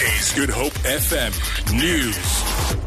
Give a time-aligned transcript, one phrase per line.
[0.00, 1.32] Is Good Hope FM
[1.76, 2.78] News.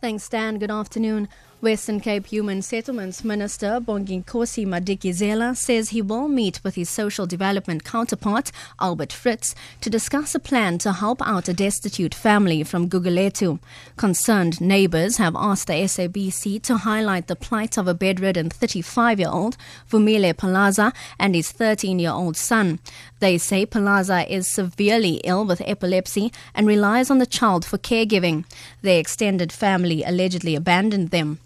[0.00, 0.58] Thanks, Dan.
[0.58, 1.28] Good afternoon.
[1.62, 7.84] Western Cape Human Settlements Minister Bonginkosi Madikizela says he will meet with his social development
[7.84, 8.50] counterpart,
[8.80, 13.58] Albert Fritz, to discuss a plan to help out a destitute family from Gugulethu.
[13.98, 19.28] Concerned neighbors have asked the SABC to highlight the plight of a bedridden 35 year
[19.30, 19.58] old,
[19.90, 22.78] Vumile Palaza, and his 13 year old son.
[23.18, 28.46] They say Palaza is severely ill with epilepsy and relies on the child for caregiving.
[28.80, 31.38] Their extended family allegedly abandoned them.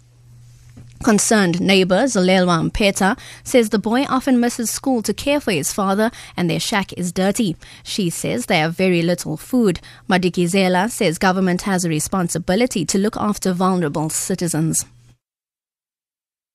[1.03, 6.09] Concerned neighbor Zalelwa Mpeta says the boy often misses school to care for his father
[6.35, 7.55] and their shack is dirty.
[7.83, 9.79] She says they have very little food.
[10.09, 14.85] Madikizela says government has a responsibility to look after vulnerable citizens.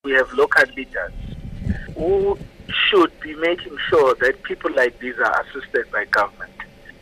[0.04, 1.12] We have local leaders
[1.94, 2.38] who
[2.88, 6.52] should be making sure that people like these are assisted by government.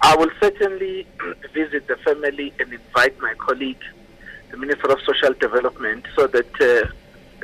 [0.02, 1.07] I will certainly
[1.55, 3.82] visit the family and invite my colleague,
[4.51, 6.90] the Minister of Social Development, so that uh,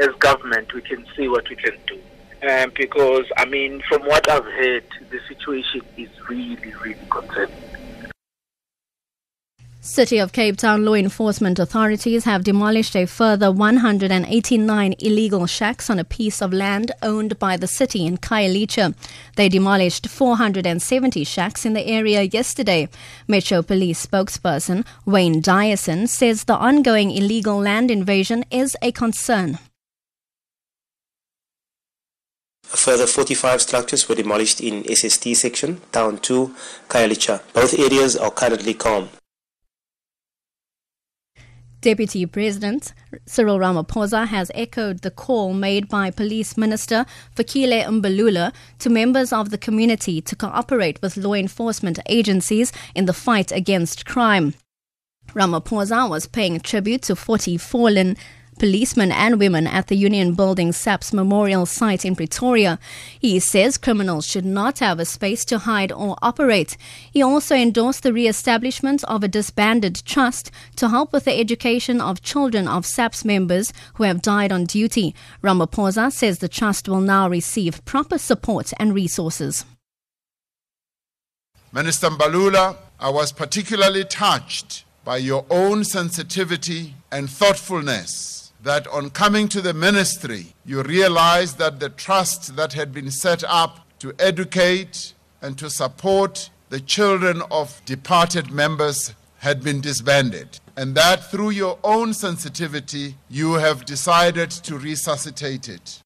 [0.01, 2.01] as government we can see what we can do.
[2.49, 7.75] Um, because, I mean, from what I've heard, the situation is really, really concerning.
[9.81, 15.99] City of Cape Town law enforcement authorities have demolished a further 189 illegal shacks on
[15.99, 18.95] a piece of land owned by the city in Khayelitsha.
[19.37, 22.89] They demolished 470 shacks in the area yesterday.
[23.29, 29.59] Metro Police spokesperson Wayne Dyason says the ongoing illegal land invasion is a concern.
[32.85, 36.55] Further 45 structures were demolished in SST section, Town 2,
[36.91, 37.41] Khayelitsha.
[37.55, 39.09] Both areas are currently calm.
[41.81, 42.93] Deputy President
[43.27, 49.49] Cyril Ramaphosa has echoed the call made by Police Minister Fikile Mbalula to members of
[49.49, 54.55] the community to cooperate with law enforcement agencies in the fight against crime.
[55.33, 58.17] Ramaphosa was paying tribute to 40 fallen
[58.59, 62.79] policemen and women at the Union Building SAPS Memorial site in Pretoria.
[63.19, 66.77] He says criminals should not have a space to hide or operate.
[67.11, 72.23] He also endorsed the re-establishment of a disbanded trust to help with the education of
[72.23, 75.15] children of SAPS members who have died on duty.
[75.43, 79.65] Ramaphosa says the trust will now receive proper support and resources.
[81.73, 89.47] Minister Mbalula, I was particularly touched by your own sensitivity and thoughtfulness that on coming
[89.49, 95.13] to the ministry, you realized that the trust that had been set up to educate
[95.41, 100.59] and to support the children of departed members had been disbanded.
[100.77, 106.03] And that through your own sensitivity, you have decided to resuscitate it.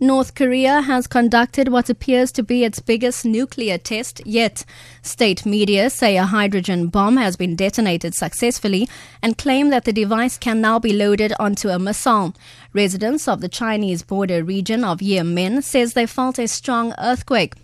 [0.00, 4.64] North Korea has conducted what appears to be its biggest nuclear test yet.
[5.02, 8.88] State media say a hydrogen bomb has been detonated successfully
[9.20, 12.32] and claim that the device can now be loaded onto a missile.
[12.72, 17.54] Residents of the Chinese border region of Yanbian says they felt a strong earthquake.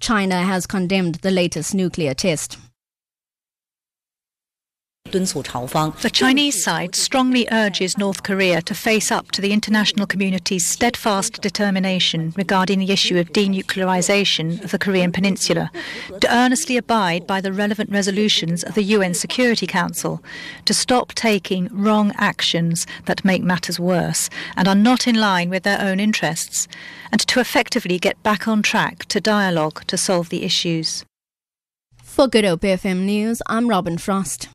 [0.00, 2.58] China has condemned the latest nuclear test.
[5.14, 11.40] The Chinese side strongly urges North Korea to face up to the international community's steadfast
[11.40, 15.70] determination regarding the issue of denuclearization of the Korean Peninsula,
[16.20, 20.20] to earnestly abide by the relevant resolutions of the UN Security Council,
[20.64, 25.62] to stop taking wrong actions that make matters worse and are not in line with
[25.62, 26.66] their own interests,
[27.12, 31.04] and to effectively get back on track to dialogue to solve the issues.
[32.02, 34.48] For Good Hope FM News, I'm Robin Frost.